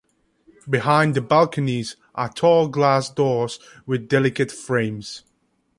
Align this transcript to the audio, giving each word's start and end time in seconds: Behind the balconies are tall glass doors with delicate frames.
Behind 0.67 1.13
the 1.13 1.21
balconies 1.21 1.95
are 2.15 2.33
tall 2.33 2.67
glass 2.69 3.07
doors 3.07 3.59
with 3.85 4.09
delicate 4.09 4.51
frames. 4.51 5.23